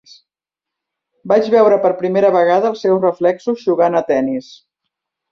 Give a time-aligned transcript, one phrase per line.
[1.31, 4.49] Vaig veure per primera vegada els seus reflexos jugant a tennis.